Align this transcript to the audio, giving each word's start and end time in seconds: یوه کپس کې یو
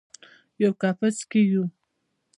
یوه 0.61 0.75
کپس 0.81 1.17
کې 1.29 1.41
یو 1.51 1.63